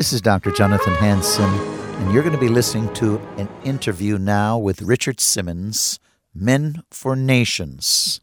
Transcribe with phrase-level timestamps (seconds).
[0.00, 0.50] This is Dr.
[0.50, 6.00] Jonathan Hanson, and you're going to be listening to an interview now with Richard Simmons,
[6.34, 8.22] Men for Nations.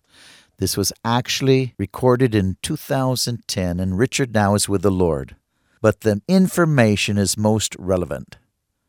[0.58, 5.36] This was actually recorded in 2010, and Richard now is with the Lord.
[5.80, 8.38] But the information is most relevant.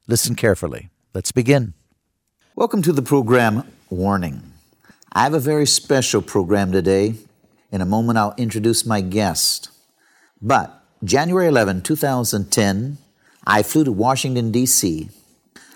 [0.07, 0.89] Listen carefully.
[1.13, 1.75] Let's begin.
[2.57, 4.55] Welcome to the program Warning.
[5.13, 7.17] I have a very special program today.
[7.71, 9.69] In a moment, I'll introduce my guest.
[10.41, 12.99] But January 11, 2010,
[13.47, 15.09] I flew to Washington, D.C.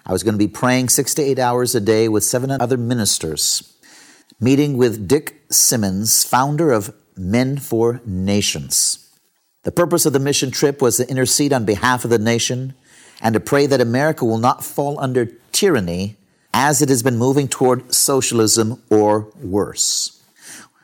[0.04, 2.76] I was going to be praying six to eight hours a day with seven other
[2.76, 3.72] ministers,
[4.40, 9.16] meeting with Dick Simmons, founder of Men for Nations.
[9.62, 12.74] The purpose of the mission trip was to intercede on behalf of the nation
[13.20, 16.16] and to pray that America will not fall under tyranny
[16.52, 20.20] as it has been moving toward socialism or worse.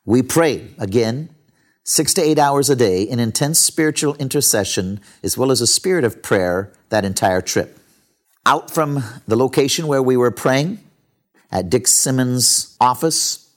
[0.04, 1.30] We prayed again
[1.88, 6.04] six to eight hours a day in intense spiritual intercession as well as a spirit
[6.04, 7.78] of prayer that entire trip.
[8.44, 10.80] Out from the location where we were praying
[11.50, 13.48] at Dick Simmons' office,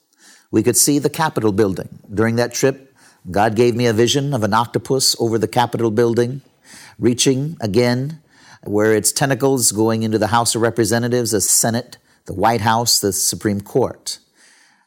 [0.50, 2.00] we could see the Capitol building.
[2.12, 2.96] During that trip,
[3.30, 6.42] God gave me a vision of an octopus over the Capitol building,
[6.98, 8.22] reaching again
[8.64, 13.12] where its tentacles going into the House of Representatives, the Senate, the White House, the
[13.12, 14.20] Supreme Court.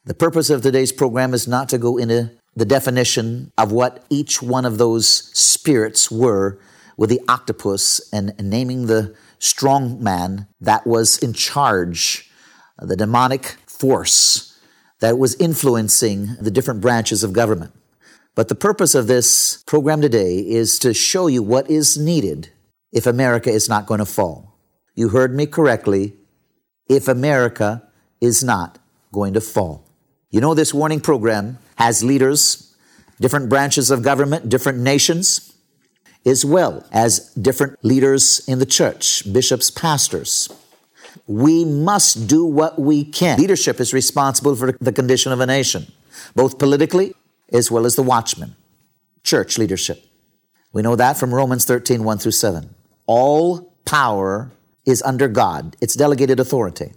[0.06, 4.42] The purpose of today's program is not to go into the definition of what each
[4.42, 6.58] one of those spirits were
[6.96, 12.30] with the octopus and, naming the strong man that was in charge,
[12.78, 14.58] uh, the demonic force
[15.00, 17.72] that was influencing the different branches of government.
[18.34, 22.50] But the purpose of this program today is to show you what is needed
[22.92, 24.58] if America is not going to fall.
[24.94, 26.14] You heard me correctly.
[26.88, 27.88] If America
[28.20, 28.78] is not
[29.12, 29.84] going to fall.
[30.30, 32.74] You know, this warning program has leaders,
[33.20, 35.54] different branches of government, different nations,
[36.26, 40.48] as well as different leaders in the church, bishops, pastors.
[41.26, 43.38] We must do what we can.
[43.38, 45.92] Leadership is responsible for the condition of a nation,
[46.34, 47.14] both politically
[47.52, 48.56] as well as the watchman,
[49.22, 50.04] church leadership.
[50.72, 52.74] We know that from Romans 13, 1 through 7.
[53.06, 54.50] All power
[54.84, 56.92] is under God, it's delegated authority.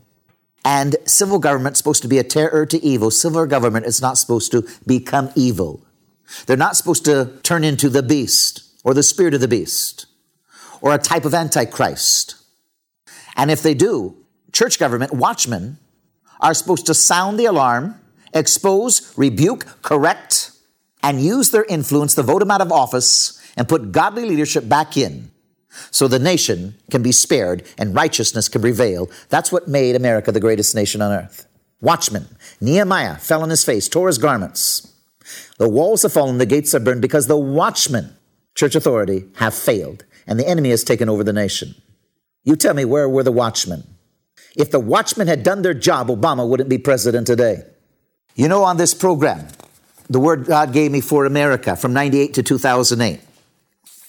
[0.68, 3.10] And civil government is supposed to be a terror to evil.
[3.10, 5.82] Civil government is not supposed to become evil.
[6.46, 10.08] They're not supposed to turn into the beast or the spirit of the beast
[10.82, 12.36] or a type of antichrist.
[13.38, 14.18] And if they do,
[14.52, 15.78] church government, watchmen,
[16.42, 18.02] are supposed to sound the alarm,
[18.34, 20.52] expose, rebuke, correct,
[21.02, 24.98] and use their influence to vote them out of office and put godly leadership back
[24.98, 25.32] in
[25.92, 29.10] so the nation can be spared and righteousness can prevail.
[29.30, 31.48] That's what made America the greatest nation on earth.
[31.82, 32.28] Watchman,
[32.60, 34.94] Nehemiah fell on his face, tore his garments.
[35.58, 38.16] The walls have fallen, the gates are burned because the watchmen,
[38.56, 41.76] church authority, have failed and the enemy has taken over the nation.
[42.44, 43.84] You tell me, where were the watchmen?
[44.56, 47.64] If the watchmen had done their job, Obama wouldn't be president today.
[48.36, 49.48] You know, on this program,
[50.10, 53.20] the word God gave me for America from 98 to 2008.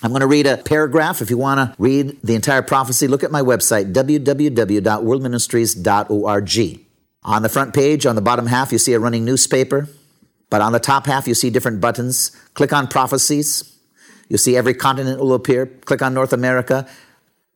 [0.01, 1.21] I'm going to read a paragraph.
[1.21, 6.87] If you want to read the entire prophecy, look at my website, www.worldministries.org.
[7.25, 9.89] On the front page, on the bottom half, you see a running newspaper.
[10.51, 12.31] But on the top half, you see different buttons.
[12.55, 13.77] Click on prophecies.
[14.29, 15.67] You'll see every continent will appear.
[15.67, 16.89] Click on North America.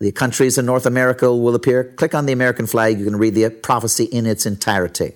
[0.00, 1.84] The countries in North America will appear.
[1.84, 2.98] Click on the American flag.
[2.98, 5.12] You can read the prophecy in its entirety.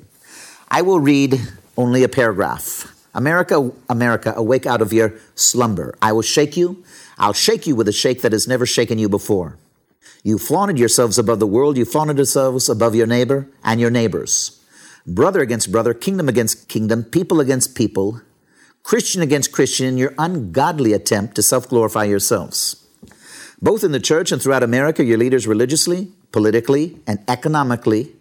[0.70, 1.40] I will read
[1.76, 2.92] only a paragraph.
[3.14, 5.92] America, America, awake out of your slumber.
[6.00, 6.84] I will shake you
[7.18, 9.58] I'll shake you with a shake that has never shaken you before.
[10.22, 14.62] You flaunted yourselves above the world, you flaunted yourselves above your neighbor and your neighbors.
[15.06, 18.20] Brother against brother, kingdom against kingdom, people against people,
[18.82, 22.86] Christian against Christian in your ungodly attempt to self glorify yourselves.
[23.60, 28.12] Both in the church and throughout America, your leaders religiously, politically, and economically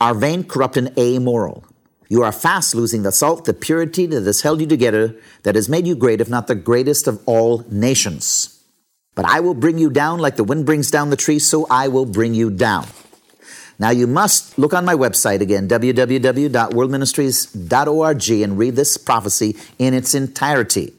[0.00, 1.64] are vain, corrupt, and amoral.
[2.10, 5.68] You are fast losing the salt, the purity that has held you together, that has
[5.68, 8.60] made you great, if not the greatest of all nations.
[9.14, 11.86] But I will bring you down like the wind brings down the tree, so I
[11.86, 12.88] will bring you down.
[13.78, 20.12] Now you must look on my website again, www.worldministries.org, and read this prophecy in its
[20.12, 20.92] entirety.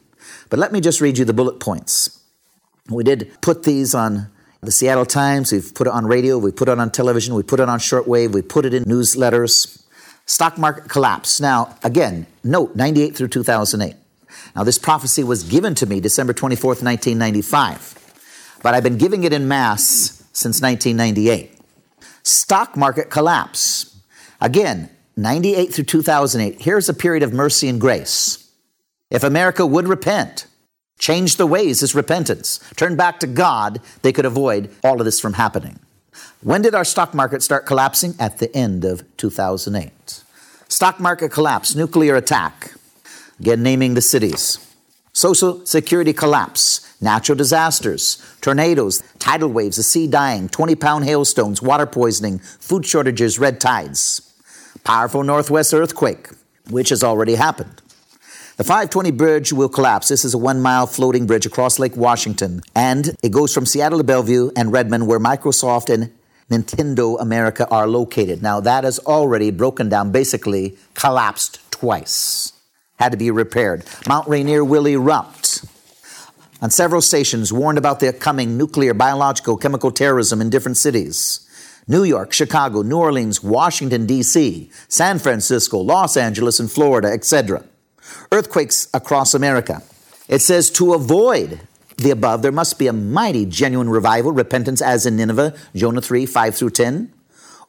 [0.48, 2.20] But let me just read you the bullet points.
[2.88, 4.28] We did put these on
[4.62, 7.60] the Seattle Times, we've put it on radio, we put it on television, we put
[7.60, 9.81] it on shortwave, we put it in newsletters.
[10.32, 11.42] Stock market collapse.
[11.42, 13.94] Now, again, note 98 through 2008.
[14.56, 19.34] Now, this prophecy was given to me December 24th, 1995, but I've been giving it
[19.34, 21.60] in mass since 1998.
[22.22, 23.94] Stock market collapse.
[24.40, 24.88] Again,
[25.18, 26.62] 98 through 2008.
[26.62, 28.50] Here's a period of mercy and grace.
[29.10, 30.46] If America would repent,
[30.98, 35.20] change their ways is repentance, turn back to God, they could avoid all of this
[35.20, 35.78] from happening.
[36.40, 38.14] When did our stock market start collapsing?
[38.18, 40.21] At the end of 2008.
[40.72, 42.72] Stock market collapse, nuclear attack.
[43.38, 44.58] Again, naming the cities.
[45.12, 51.84] Social security collapse, natural disasters, tornadoes, tidal waves, the sea dying, 20 pound hailstones, water
[51.84, 54.32] poisoning, food shortages, red tides.
[54.82, 56.28] Powerful northwest earthquake,
[56.70, 57.82] which has already happened.
[58.56, 60.08] The 520 bridge will collapse.
[60.08, 63.98] This is a one mile floating bridge across Lake Washington, and it goes from Seattle
[63.98, 66.10] to Bellevue and Redmond, where Microsoft and
[66.50, 68.42] Nintendo America are located.
[68.42, 72.52] Now, that has already broken down, basically collapsed twice.
[72.98, 73.84] Had to be repaired.
[74.06, 75.64] Mount Rainier will erupt.
[76.60, 81.48] On several stations, warned about the coming nuclear, biological, chemical terrorism in different cities.
[81.88, 87.64] New York, Chicago, New Orleans, Washington, D.C., San Francisco, Los Angeles, and Florida, etc.
[88.30, 89.82] Earthquakes across America.
[90.28, 91.60] It says to avoid
[91.96, 96.26] the above, there must be a mighty, genuine revival, repentance as in Nineveh, Jonah 3,
[96.26, 97.12] 5 through 10,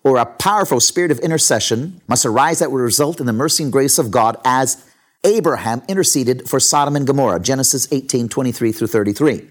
[0.04, 3.72] or a powerful spirit of intercession must arise that will result in the mercy and
[3.72, 4.86] grace of God as
[5.24, 9.48] Abraham interceded for Sodom and Gomorrah, Genesis 18, 23 through 33.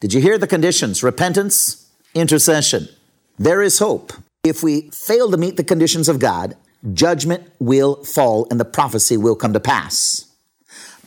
[0.00, 1.02] Did you hear the conditions?
[1.02, 2.88] Repentance, intercession.
[3.38, 4.12] There is hope.
[4.42, 6.56] If we fail to meet the conditions of God,
[6.92, 10.26] judgment will fall and the prophecy will come to pass.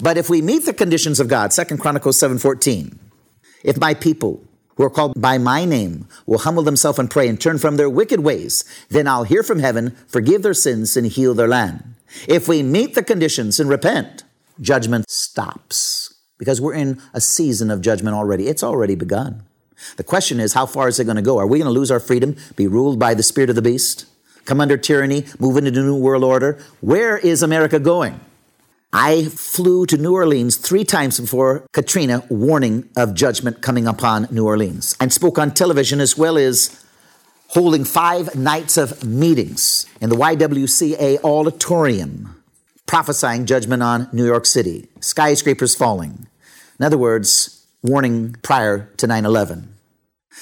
[0.01, 2.97] But if we meet the conditions of God, Second Chronicles 7:14,
[3.63, 4.41] if my people
[4.75, 7.89] who are called by my name will humble themselves and pray and turn from their
[7.89, 11.95] wicked ways, then I'll hear from heaven, forgive their sins and heal their land.
[12.27, 14.23] If we meet the conditions and repent,
[14.61, 18.47] judgment stops because we're in a season of judgment already.
[18.47, 19.43] It's already begun.
[19.97, 21.37] The question is, how far is it going to go?
[21.39, 24.05] Are we going to lose our freedom, be ruled by the spirit of the beast,
[24.45, 26.57] come under tyranny, move into the new world order?
[26.79, 28.21] Where is America going?
[28.91, 34.47] I flew to New Orleans three times before Katrina, warning of judgment coming upon New
[34.47, 36.83] Orleans, and spoke on television as well as
[37.49, 42.41] holding five nights of meetings in the YWCA auditorium,
[42.87, 46.25] prophesying judgment on New York City, skyscrapers falling.
[46.79, 49.71] In other words, warning prior to 9 11.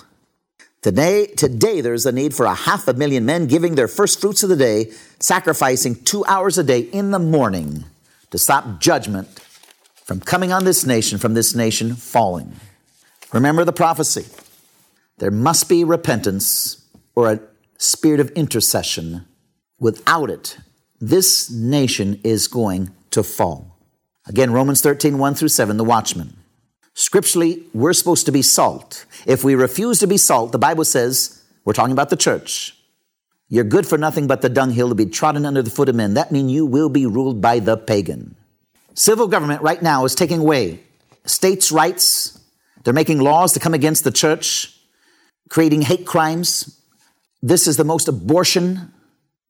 [0.83, 4.43] Today, today there's a need for a half a million men giving their first fruits
[4.43, 7.85] of the day, sacrificing two hours a day in the morning
[8.31, 9.29] to stop judgment
[10.05, 12.57] from coming on this nation, from this nation falling.
[13.31, 14.25] Remember the prophecy.
[15.19, 16.83] There must be repentance
[17.15, 17.41] or a
[17.77, 19.27] spirit of intercession.
[19.79, 20.57] Without it,
[20.99, 23.77] this nation is going to fall.
[24.27, 26.40] Again, Romans 13, 1 through 7, the watchman.
[27.01, 29.07] Scripturally, we're supposed to be salt.
[29.27, 32.77] If we refuse to be salt, the Bible says, we're talking about the church,
[33.49, 36.13] you're good for nothing but the dunghill to be trodden under the foot of men.
[36.13, 38.37] That means you will be ruled by the pagan.
[38.93, 40.81] Civil government right now is taking away
[41.25, 42.39] states' rights.
[42.85, 44.79] They're making laws to come against the church,
[45.49, 46.83] creating hate crimes.
[47.41, 48.93] This is the most abortion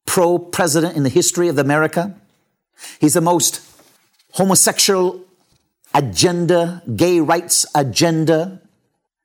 [0.06, 2.14] pro president in the history of America.
[3.00, 3.60] He's the most
[4.34, 5.24] homosexual
[5.94, 8.62] agenda, gay rights agenda,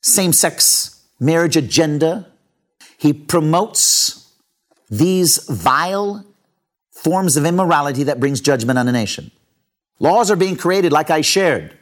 [0.01, 2.31] same sex marriage agenda.
[2.97, 4.31] He promotes
[4.89, 6.25] these vile
[6.91, 9.31] forms of immorality that brings judgment on a nation.
[9.99, 11.77] Laws are being created, like I shared,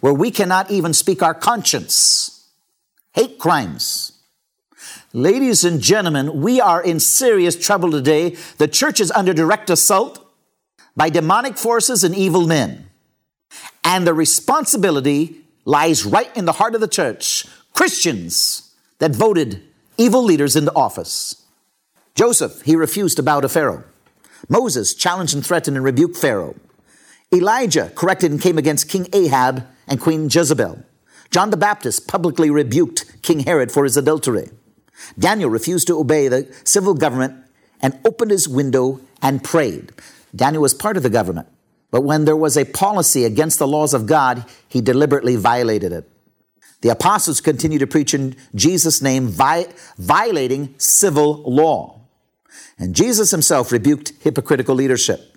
[0.00, 2.48] where we cannot even speak our conscience.
[3.12, 4.12] Hate crimes.
[5.12, 8.36] Ladies and gentlemen, we are in serious trouble today.
[8.58, 10.24] The church is under direct assault
[10.96, 12.89] by demonic forces and evil men.
[13.84, 19.62] And the responsibility lies right in the heart of the church Christians that voted
[19.96, 21.42] evil leaders into office.
[22.14, 23.84] Joseph, he refused to bow to Pharaoh.
[24.48, 26.56] Moses challenged and threatened and rebuked Pharaoh.
[27.32, 30.82] Elijah corrected and came against King Ahab and Queen Jezebel.
[31.30, 34.50] John the Baptist publicly rebuked King Herod for his adultery.
[35.18, 37.44] Daniel refused to obey the civil government
[37.80, 39.92] and opened his window and prayed.
[40.34, 41.48] Daniel was part of the government,
[41.90, 46.08] but when there was a policy against the laws of God, he deliberately violated it.
[46.82, 49.66] The apostles continued to preach in Jesus' name, vi-
[49.98, 52.00] violating civil law.
[52.78, 55.36] And Jesus himself rebuked hypocritical leadership.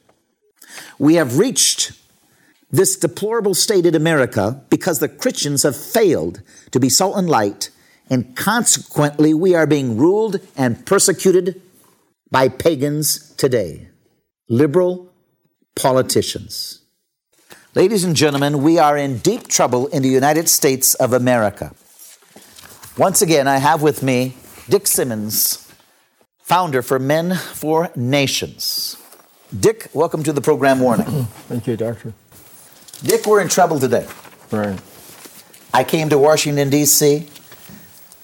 [0.98, 1.92] We have reached
[2.72, 6.42] this deplorable state in America because the Christians have failed
[6.72, 7.70] to be salt and light,
[8.10, 11.62] and consequently, we are being ruled and persecuted
[12.32, 13.90] by pagans today,
[14.50, 15.13] liberal
[15.76, 16.82] politicians.
[17.76, 21.74] Ladies and gentlemen, we are in deep trouble in the United States of America.
[22.98, 24.36] Once again, I have with me
[24.70, 25.68] Dick Simmons,
[26.40, 28.98] founder for Men for Nations.
[29.60, 31.06] Dick, welcome to the program warning.
[31.50, 32.14] Thank you, Doctor.
[33.02, 34.08] Dick, we're in trouble today.
[34.52, 34.80] Right.
[35.74, 37.28] I came to Washington, D.C.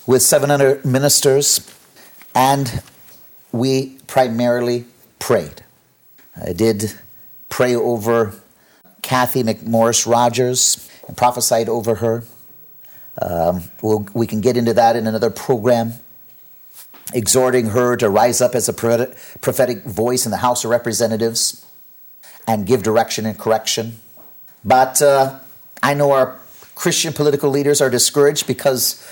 [0.05, 1.75] with 700 ministers,
[2.35, 2.83] and
[3.51, 4.85] we primarily
[5.17, 5.63] prayed.
[6.39, 6.93] I did
[7.49, 8.33] pray over
[9.01, 12.23] Cathy McMorris Rodgers and prophesied over her.
[13.21, 15.93] Um, we'll, we can get into that in another program,
[17.13, 21.65] exhorting her to rise up as a prophetic voice in the House of Representatives
[22.47, 23.99] and give direction and correction.
[24.63, 25.39] But uh,
[25.83, 26.39] I know our
[26.75, 29.05] Christian political leaders are discouraged because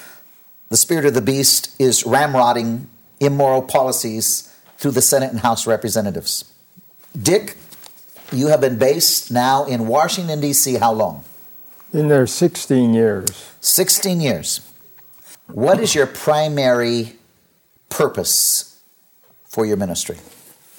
[0.70, 2.86] the spirit of the beast is ramrodding
[3.20, 6.53] immoral policies through the Senate and House of Representatives.
[7.20, 7.58] Dick,
[8.31, 10.75] you have been based now in Washington, D.C.
[10.75, 11.24] How long?
[11.93, 13.51] In there 16 years.
[13.62, 14.62] 16 years.
[15.48, 17.13] What is your primary
[17.89, 18.81] purpose
[19.46, 20.17] for your ministry?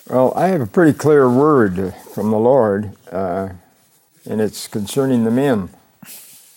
[0.08, 3.50] Well, I have a pretty clear word from the Lord, uh,
[4.24, 5.70] and it's concerning the men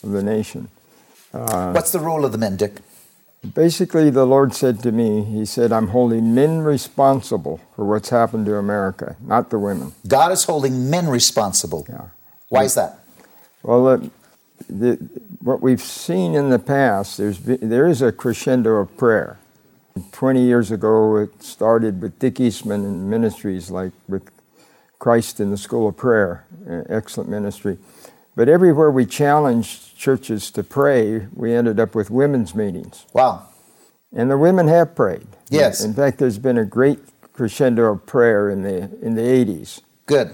[0.04, 0.70] of the nation.
[1.34, 2.80] Uh, What's the role of the men, Dick?
[3.54, 8.46] Basically, the Lord said to me, He said, I'm holding men responsible for what's happened
[8.46, 9.94] to America, not the women.
[10.08, 11.86] God is holding men responsible.
[11.90, 12.10] Yeah.
[12.50, 13.00] Why is that?
[13.64, 14.12] Well, the,
[14.70, 19.40] the, what we've seen in the past, there's, there is a crescendo of prayer.
[20.12, 24.30] 20 years ago, it started with Dick Eastman and ministries like with
[25.00, 26.46] Christ in the School of Prayer,
[26.88, 27.78] excellent ministry.
[28.36, 33.06] But everywhere we challenged churches to pray, we ended up with women's meetings.
[33.14, 33.48] Wow.
[34.14, 35.28] And the women have prayed.
[35.50, 35.84] Yes.
[35.84, 37.00] In fact, there's been a great
[37.34, 39.82] crescendo of prayer in the, in the 80s.
[40.06, 40.32] Good.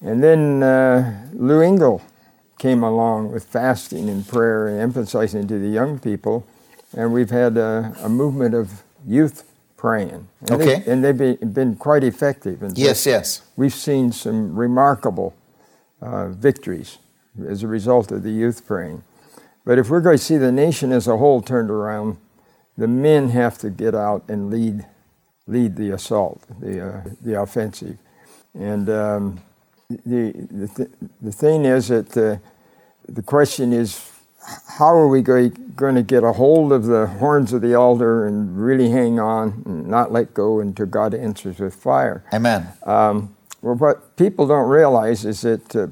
[0.00, 2.02] And then uh, Lou Engle
[2.58, 6.46] came along with fasting and prayer and emphasizing to the young people.
[6.96, 9.44] And we've had a, a movement of youth
[9.76, 10.28] praying.
[10.40, 10.80] And okay.
[10.80, 12.62] They, and they've been, been quite effective.
[12.62, 13.42] In yes, yes.
[13.56, 15.34] We've seen some remarkable
[16.00, 16.98] uh, victories
[17.46, 19.02] as a result of the youth praying.
[19.64, 22.18] But if we're going to see the nation as a whole turned around,
[22.76, 24.86] the men have to get out and lead,
[25.46, 27.96] lead the assault, the, uh, the offensive.
[28.54, 29.40] And um,
[29.88, 32.36] the, the, th- the thing is that uh,
[33.08, 34.10] the question is
[34.78, 38.26] how are we going, going to get a hold of the horns of the altar
[38.26, 42.24] and really hang on and not let go until God answers with fire?
[42.32, 42.68] Amen.
[42.84, 45.86] Um, well, what people don't realize is that uh,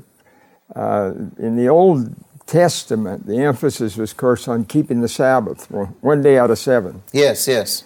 [0.75, 2.15] uh, in the Old
[2.47, 7.03] Testament, the emphasis was, of course, on keeping the Sabbath, one day out of seven.
[7.13, 7.85] Yes, yes.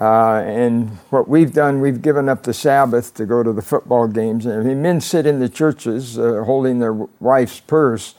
[0.00, 4.06] Uh, and what we've done, we've given up the Sabbath to go to the football
[4.06, 4.46] games.
[4.46, 8.14] And I mean, men sit in the churches uh, holding their wife's purse,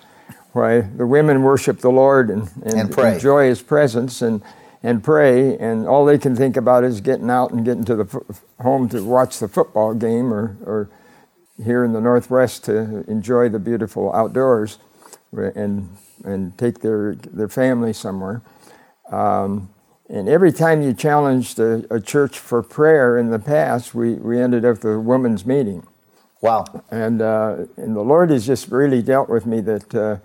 [0.52, 4.42] while the women worship the Lord and, and, and enjoy His presence and,
[4.84, 5.58] and pray.
[5.58, 8.90] And all they can think about is getting out and getting to the f- home
[8.90, 10.90] to watch the football game or, or
[11.64, 14.80] here in the Northwest to enjoy the beautiful outdoors
[15.32, 18.42] and, and take their, their family somewhere.
[19.12, 19.70] Um,
[20.10, 24.42] and every time you challenged a, a, church for prayer in the past, we, we
[24.42, 25.86] ended up with a women's meeting.
[26.42, 26.66] Wow.
[26.90, 30.18] And, uh, and the Lord has just really dealt with me that uh,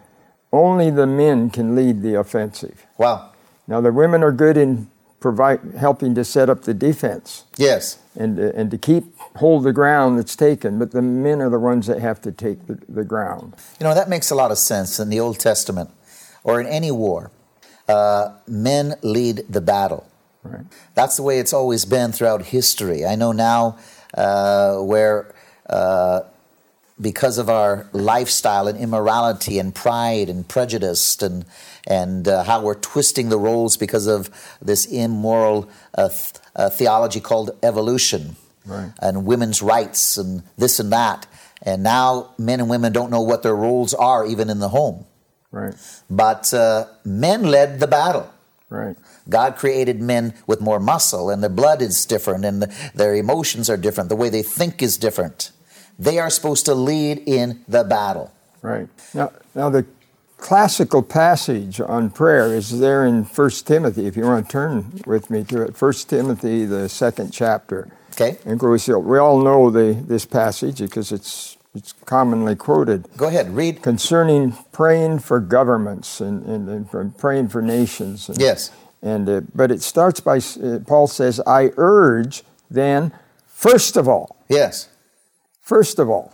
[0.52, 2.86] only the men can lead the offensive.
[2.96, 3.32] Wow.
[3.66, 4.90] Now, the women are good in
[5.24, 7.44] provide, helping to set up the defense.
[7.56, 7.98] Yes.
[8.14, 9.04] And, uh, and to keep
[9.36, 12.66] hold the ground that's taken, but the men are the ones that have to take
[12.66, 13.54] the, the ground.
[13.80, 15.88] You know, that makes a lot of sense in the Old Testament
[16.42, 17.30] or in any war.
[17.88, 20.06] Uh, men lead the battle.
[20.42, 20.66] Right.
[20.94, 23.06] That's the way it's always been throughout history.
[23.06, 23.78] I know now
[24.12, 25.34] uh, where,
[25.70, 26.20] uh,
[27.00, 31.44] because of our lifestyle and immorality and pride and prejudice and
[31.86, 34.30] and uh, how we're twisting the roles because of
[34.62, 38.36] this immoral uh, th- uh, theology called evolution
[38.66, 38.92] Right.
[39.02, 41.26] and women's rights and this and that.
[41.60, 45.04] And now men and women don't know what their roles are, even in the home.
[45.50, 45.74] Right.
[46.08, 48.30] But uh, men led the battle.
[48.70, 48.96] Right.
[49.28, 52.62] God created men with more muscle, and their blood is different, and
[52.94, 54.08] their emotions are different.
[54.08, 55.52] The way they think is different.
[55.98, 58.32] They are supposed to lead in the battle.
[58.62, 58.88] Right.
[59.12, 59.86] Now, now the
[60.38, 64.06] classical passage on prayer is there in 1 Timothy.
[64.06, 67.88] If you want to turn with me to it, 1 Timothy, the second chapter.
[68.12, 68.36] Okay?
[68.44, 73.82] And we all know the, this passage because it's, it's commonly quoted Go ahead, read.
[73.82, 78.28] concerning praying for governments and, and, and praying for nations.
[78.28, 78.70] And, Yes.
[79.02, 83.12] And, uh, but it starts by, uh, Paul says, I urge then,
[83.46, 84.88] first of all, Yes.
[85.64, 86.32] First of all,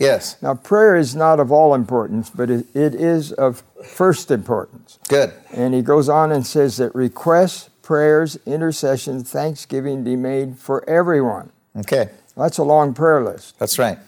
[0.00, 0.36] Yes.
[0.42, 4.98] Now, prayer is not of all importance, but it, it is of first importance.
[5.08, 5.32] Good.
[5.52, 11.50] And he goes on and says that requests, prayers, intercession, thanksgiving be made for everyone.
[11.76, 12.08] Okay.
[12.36, 13.58] That's a long prayer list.
[13.58, 13.98] That's right.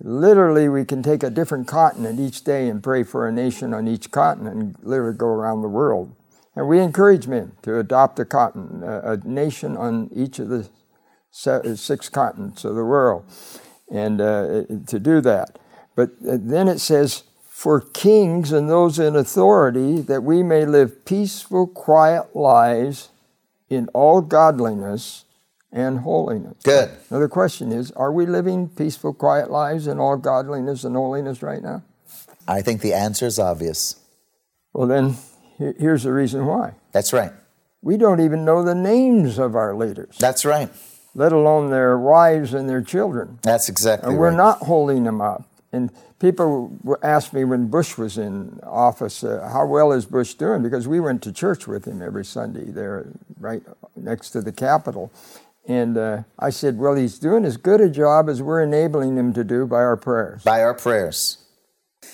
[0.00, 3.88] Literally, we can take a different continent each day and pray for a nation on
[3.88, 6.14] each continent and literally go around the world.
[6.54, 10.68] And we encourage men to adopt a continent, a, a nation on each of the
[11.30, 13.24] six continents of the world,
[13.90, 15.58] and uh, to do that.
[15.94, 21.04] But uh, then it says, for kings and those in authority, that we may live
[21.06, 23.08] peaceful, quiet lives
[23.70, 25.24] in all godliness
[25.72, 26.56] and holiness.
[26.62, 26.90] Good.
[27.10, 31.42] Now, the question is are we living peaceful, quiet lives in all godliness and holiness
[31.42, 31.82] right now?
[32.46, 33.96] I think the answer is obvious.
[34.72, 35.16] Well, then,
[35.58, 36.74] here's the reason why.
[36.92, 37.32] That's right.
[37.82, 40.70] We don't even know the names of our leaders, That's right.
[41.16, 43.38] Let alone their wives and their children.
[43.42, 44.36] That's exactly And we're right.
[44.36, 45.44] not holding them up.
[45.72, 50.62] And people asked me when Bush was in office, uh, how well is Bush doing?
[50.62, 53.06] Because we went to church with him every Sunday there,
[53.40, 53.62] right
[53.96, 55.10] next to the Capitol.
[55.66, 59.32] And uh, I said, well, he's doing as good a job as we're enabling him
[59.32, 60.44] to do by our prayers.
[60.44, 61.38] By our prayers.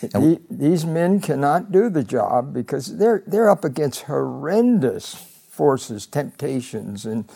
[0.00, 5.14] The- these men cannot do the job because they're, they're up against horrendous
[5.50, 7.28] forces, temptations, and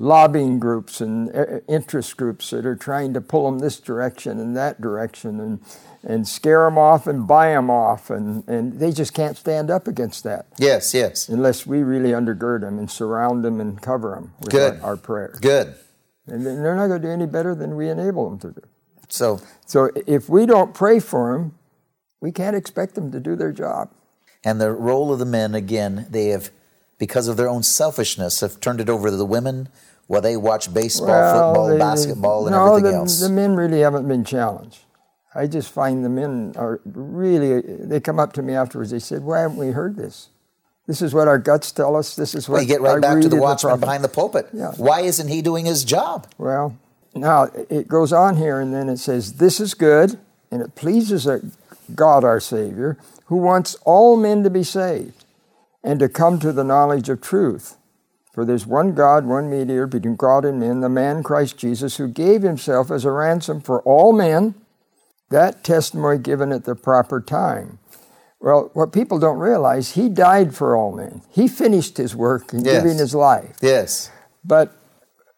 [0.00, 4.56] lobbying groups and uh, interest groups that are trying to pull them this direction and
[4.56, 5.60] that direction and,
[6.02, 8.08] and scare them off and buy them off.
[8.08, 11.28] And, and they just can't stand up against that Yes, yes.
[11.28, 14.80] unless we really undergird them and surround them and cover them with Good.
[14.80, 15.38] our, our prayers.
[15.38, 15.74] Good.
[16.26, 18.66] And they're not going to do any better than we enable them to do.
[19.08, 21.56] So, So if we don't pray for them,
[22.22, 23.90] we can't expect them to do their job.
[24.44, 26.50] and the role of the men, again, they have,
[26.98, 29.68] because of their own selfishness, have turned it over to the women
[30.10, 33.20] while they watch baseball, football, they- basketball, and no, everything the, else.
[33.20, 34.80] The men really haven't been challenged.
[35.36, 39.22] I just find the men are really, they come up to me afterwards, they said,
[39.22, 40.30] Why haven't we heard this?
[40.88, 42.16] This is what our guts tell us.
[42.16, 44.08] This is what well, you get right I back to the watchman prophet." behind the
[44.08, 44.48] pulpit.
[44.52, 44.72] Yeah.
[44.72, 46.26] Why isn't he doing his job?
[46.38, 46.76] Well,
[47.14, 50.18] now it goes on here and then it says, This is good
[50.50, 51.28] and it pleases
[51.94, 55.24] God our Savior, who wants all men to be saved
[55.84, 57.76] and to come to the knowledge of truth.
[58.40, 62.08] For there's one God, one mediator between God and men, the man Christ Jesus, who
[62.08, 64.54] gave himself as a ransom for all men,
[65.28, 67.80] that testimony given at the proper time.
[68.40, 71.20] Well, what people don't realize, he died for all men.
[71.28, 72.82] He finished his work in Yes.
[72.82, 73.58] giving his life.
[73.60, 74.10] Yes.
[74.42, 74.72] But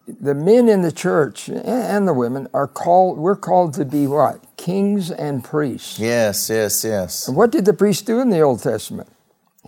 [0.06, 4.38] the men in the church and the women are called, we're called to be what?
[4.56, 5.98] Kings and priests.
[5.98, 7.26] Yes, yes, yes.
[7.26, 9.08] And what did the priest do in the Old Testament?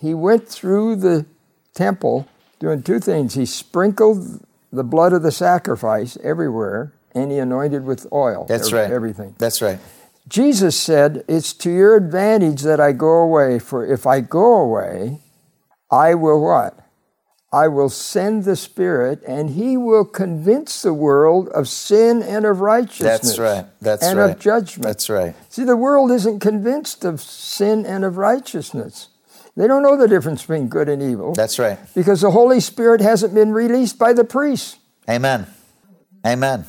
[0.01, 1.27] He went through the
[1.75, 2.29] temple
[2.65, 3.35] doing two things.
[3.35, 8.47] He sprinkled the blood of the sacrifice everywhere, and he anointed with oil.
[8.49, 8.91] That's right.
[8.91, 9.35] Everything.
[9.39, 9.79] That's right.
[10.27, 15.21] Jesus said, It's to your advantage that I go away, for if I go away,
[15.91, 16.79] I will what?
[17.53, 22.61] I will send the Spirit, and He will convince the world of sin and of
[22.61, 23.21] righteousness.
[23.21, 23.67] That's right.
[23.81, 24.11] That's right.
[24.11, 24.31] and right.
[24.33, 24.83] of judgment.
[24.83, 25.37] That's right.
[25.51, 29.09] See, the world isn't convinced of sin and of righteousness.
[29.57, 31.79] They don't know the difference between good and evil That's right.
[31.95, 34.79] because the Holy Spirit hasn't been released by the priests.
[35.09, 35.47] Amen.
[36.27, 36.65] Amen.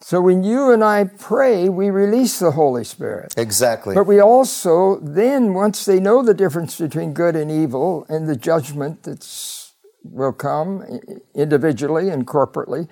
[0.00, 3.34] So when you and I pray, we release the Holy Spirit.
[3.36, 3.94] Exactly.
[3.94, 8.36] But we also then, once they know the difference between good and evil and the
[8.36, 9.72] judgment that's
[10.02, 10.82] will come
[11.34, 12.88] individually and corporately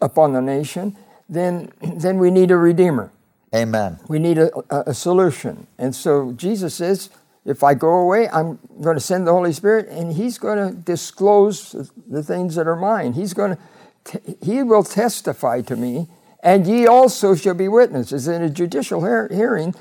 [0.00, 0.96] upon the nation,
[1.28, 3.12] then then we need a redeemer.
[3.54, 3.98] Amen.
[4.08, 5.66] We need a, a, solution.
[5.76, 7.10] And so Jesus says,
[7.50, 10.74] if I go away, I'm going to send the Holy Spirit, and He's going to
[10.74, 13.14] disclose the things that are mine.
[13.14, 16.08] He's going to, He will testify to me,
[16.42, 18.28] and ye also shall be witnesses.
[18.28, 19.74] In a judicial hear- hearing,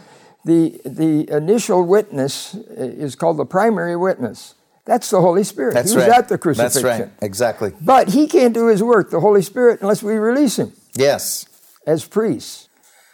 [0.45, 4.55] the the initial witness uh, is called the primary witness.
[4.85, 5.75] That's the Holy Spirit.
[5.75, 6.17] That's he was right.
[6.17, 6.81] at the crucifixion.
[6.83, 7.11] That's right.
[7.21, 7.73] Exactly.
[7.79, 10.73] But He can't do His work, the Holy Spirit, unless we release Him.
[10.95, 11.45] Yes.
[11.85, 12.68] as priests.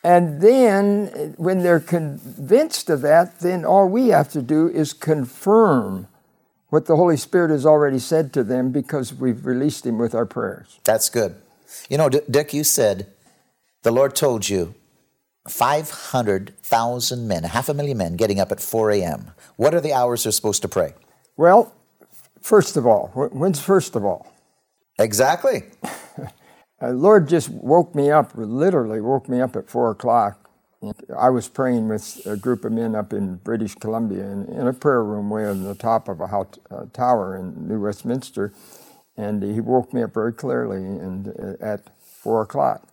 [0.06, 6.08] And then, when they're convinced of that, then all we have to do is confirm
[6.70, 10.28] what the Holy Spirit has already said to them because we've released Him with our
[10.28, 10.80] prayers.
[10.84, 11.34] That's good.
[11.90, 13.08] You know, Dick, you said
[13.82, 14.76] the Lord told you
[15.48, 19.32] 500,000 men, half a million men getting up at 4 a.m.
[19.56, 20.94] What are the hours they're supposed to pray?
[21.36, 21.74] Well,
[22.42, 24.32] first of all, when's first of all?
[25.00, 25.64] Exactly.
[26.82, 30.50] Uh, Lord just woke me up, literally woke me up at 4 o'clock.
[31.18, 34.74] I was praying with a group of men up in British Columbia in, in a
[34.74, 38.54] prayer room way on the top of a house, uh, tower in New Westminster.
[39.18, 41.90] And he woke me up very clearly and, uh, at
[42.22, 42.88] 4 o'clock.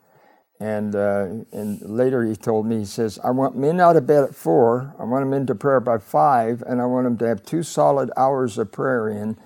[0.63, 4.23] And, uh, and later he told me, he says, I want men out of bed
[4.23, 7.45] at four, I want them into prayer by five, and I want them to have
[7.45, 9.37] two solid hours of prayer in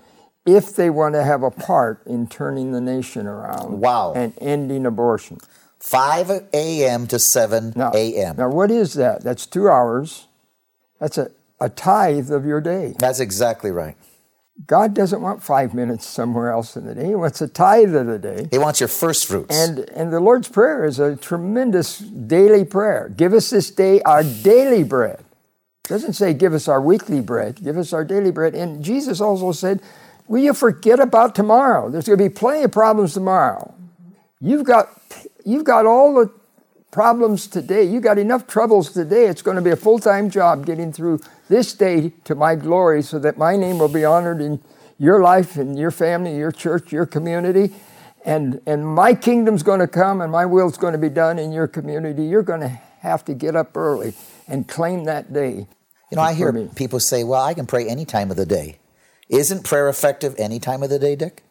[0.47, 4.13] if they want to have a part in turning the nation around wow.
[4.15, 5.39] and ending abortion.
[5.81, 7.07] 5 a.m.
[7.09, 8.37] to 7 a.m.
[8.37, 9.23] Now, what is that?
[9.23, 10.27] That's two hours.
[10.99, 11.31] That's a,
[11.61, 12.95] a tithe of your day.
[12.99, 13.97] That's exactly right.
[14.67, 17.09] God doesn't want five minutes somewhere else in the day.
[17.09, 18.49] He wants a tithe of the day.
[18.51, 19.55] He wants your first fruits.
[19.55, 23.13] And, and the Lord's Prayer is a tremendous daily prayer.
[23.15, 25.21] Give us this day our daily bread.
[25.85, 28.55] It doesn't say give us our weekly bread, give us our daily bread.
[28.55, 29.81] And Jesus also said,
[30.29, 31.91] Will you forget about tomorrow?
[31.91, 33.75] There's going to be plenty of problems tomorrow.
[34.41, 34.89] You've got,
[35.45, 36.33] you've got all the
[36.91, 37.85] problems today.
[37.85, 39.27] You've got enough troubles today.
[39.27, 43.03] It's going to be a full time job getting through this day to my glory
[43.03, 44.61] so that my name will be honored in
[44.99, 47.75] your life and your family, your church, your community.
[48.25, 51.53] And, and my kingdom's going to come and my will's going to be done in
[51.53, 52.25] your community.
[52.25, 54.15] You're going to have to get up early
[54.49, 55.67] and claim that day.
[56.11, 56.69] You know, I hear me.
[56.75, 58.79] people say, well, I can pray any time of the day.
[59.29, 61.43] Isn't prayer effective any time of the day, Dick?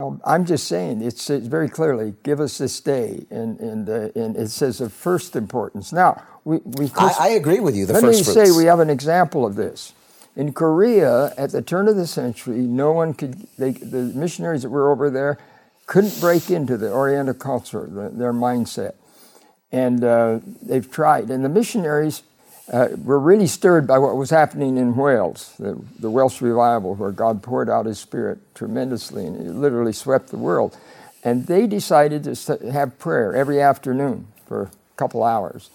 [0.00, 4.08] Um, I'm just saying, it says very clearly, give us this day, and, and, uh,
[4.16, 5.92] and it says of first importance.
[5.92, 7.86] Now, we, we I, I, agree with you.
[7.86, 8.34] let me fruits.
[8.34, 9.92] say we have an example of this.
[10.36, 14.70] In Korea, at the turn of the century, no one could, they, the missionaries that
[14.70, 15.38] were over there
[15.86, 18.94] couldn't break into the Oriental culture, the, their mindset.
[19.70, 21.30] And uh, they've tried.
[21.30, 22.24] And the missionaries
[22.72, 27.10] uh, were really stirred by what was happening in Wales, the, the, Welsh revival, where
[27.10, 30.76] God poured out His Spirit tremendously and it literally swept the world.
[31.22, 35.70] And they decided to have prayer every afternoon for a couple hours.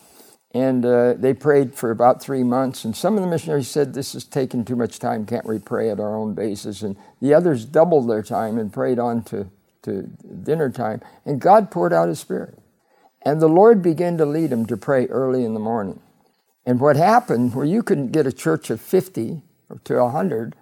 [0.51, 2.83] And uh, they prayed for about three months.
[2.83, 5.91] And some of the missionaries said, This is taking too much time, can't we pray
[5.91, 6.81] at our own basis?
[6.81, 9.47] And the others doubled their time and prayed on to,
[9.83, 10.03] to
[10.43, 11.01] dinner time.
[11.23, 12.57] And God poured out His Spirit.
[13.21, 15.99] And the Lord began to lead them to pray early in the morning.
[16.65, 20.55] And what happened, where you couldn't get a church of 50 or to 100,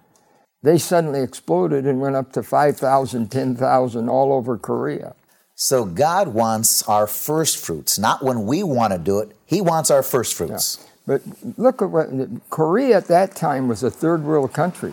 [0.62, 5.14] they suddenly exploded and went up to 5,000, 10,000 all over Korea.
[5.54, 9.36] So God wants our first fruits, not when we want to do it.
[9.44, 10.78] He wants our first fruits.
[10.78, 10.84] Yeah.
[11.06, 11.22] But
[11.58, 12.08] look at what
[12.50, 14.92] Korea at that time was a third world country.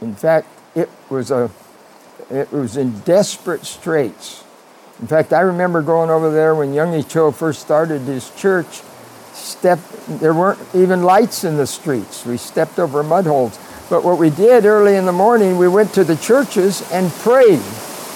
[0.00, 1.50] In fact, it was a
[2.30, 4.44] it was in desperate straits.
[5.00, 8.82] In fact, I remember going over there when Young Cho first started his church
[9.38, 9.82] stepped,
[10.20, 12.26] there weren't even lights in the streets.
[12.26, 13.58] We stepped over mud holes.
[13.88, 17.60] But what we did early in the morning, we went to the churches and prayed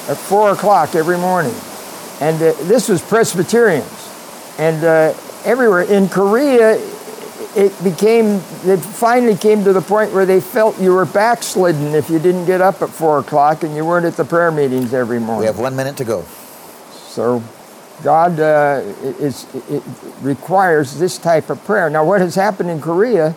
[0.08, 1.54] at 4 o'clock every morning.
[2.20, 4.10] And uh, this was Presbyterians.
[4.58, 6.74] And uh, everywhere in Korea,
[7.56, 12.10] it became, it finally came to the point where they felt you were backslidden if
[12.10, 15.18] you didn't get up at 4 o'clock and you weren't at the prayer meetings every
[15.18, 15.40] morning.
[15.40, 16.24] We have one minute to go.
[16.92, 17.42] So
[18.02, 18.82] God uh,
[19.20, 19.46] is,
[20.20, 21.88] requires this type of prayer.
[21.88, 23.34] Now, what has happened in Korea,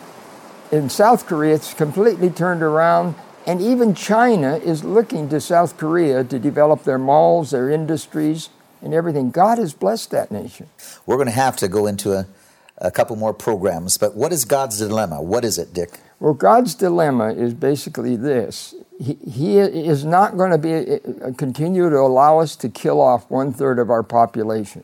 [0.71, 6.23] in South Korea, it's completely turned around, and even China is looking to South Korea
[6.23, 8.49] to develop their malls, their industries,
[8.81, 9.31] and everything.
[9.31, 10.67] God has blessed that nation.
[11.05, 12.27] We're going to have to go into a,
[12.77, 15.21] a couple more programs, but what is God's dilemma?
[15.21, 15.99] What is it, Dick?
[16.19, 21.89] Well, God's dilemma is basically this he, he is not going to be uh, continue
[21.89, 24.83] to allow us to kill off one third of our population.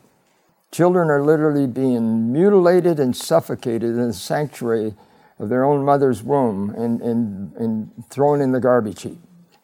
[0.70, 4.94] Children are literally being mutilated and suffocated in the sanctuary
[5.38, 9.18] of their own mother's womb and, and, and thrown in the garbage heap.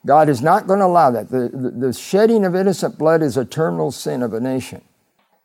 [0.05, 1.31] God is not going to allow that.
[1.31, 4.83] The, the, the shedding of innocent blood is a terminal sin of a nation.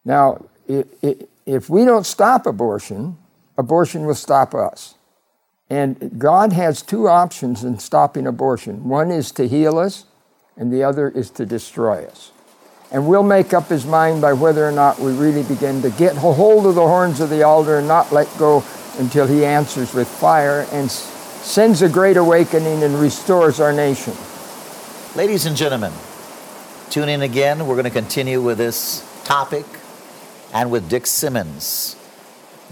[0.06, 0.88] Now, if,
[1.46, 3.18] if we don't stop abortion,
[3.58, 4.96] abortion will stop us.
[5.70, 10.06] And God has two options in stopping abortion one is to heal us,
[10.56, 12.32] and the other is to destroy us.
[12.92, 16.16] And we'll make up his mind by whether or not we really begin to get
[16.16, 18.64] hold of the horns of the altar and not let go
[19.00, 24.14] until he answers with fire and sends a great awakening and restores our nation.
[25.16, 25.92] Ladies and gentlemen,
[26.92, 27.66] tune in again.
[27.66, 29.66] We're going to continue with this topic
[30.54, 31.96] and with Dick Simmons.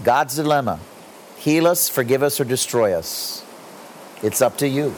[0.02, 0.80] God's Dilemma
[1.42, 3.44] Heal us, forgive us, or destroy us.
[4.22, 4.94] It's up to you.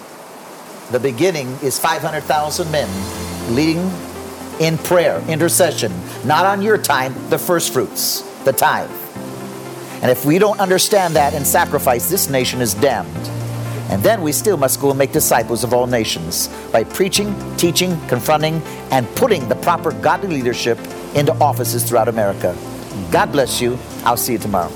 [0.93, 2.87] The beginning is 500,000 men
[3.57, 3.91] leading
[4.61, 5.91] in prayer, intercession,
[6.27, 8.91] not on your time, the first fruits, the tithe.
[10.03, 13.17] And if we don't understand that and sacrifice, this nation is damned.
[13.89, 17.99] And then we still must go and make disciples of all nations by preaching, teaching,
[18.07, 20.79] confronting, and putting the proper godly leadership
[21.15, 22.55] into offices throughout America.
[23.11, 23.79] God bless you.
[24.05, 24.71] I'll see you tomorrow.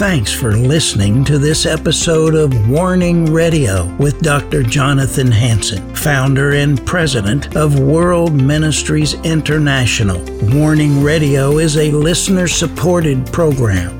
[0.00, 4.62] Thanks for listening to this episode of Warning Radio with Dr.
[4.62, 10.18] Jonathan Hanson, founder and president of World Ministries International.
[10.54, 13.99] Warning Radio is a listener supported program.